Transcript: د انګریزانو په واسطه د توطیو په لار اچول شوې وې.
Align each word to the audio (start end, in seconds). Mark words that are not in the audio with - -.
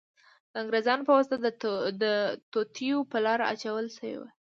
د 0.51 0.53
انګریزانو 0.63 1.07
په 1.07 1.13
واسطه 1.17 1.37
د 2.03 2.03
توطیو 2.51 2.97
په 3.11 3.17
لار 3.25 3.39
اچول 3.53 3.85
شوې 3.95 4.13
وې. 4.19 4.29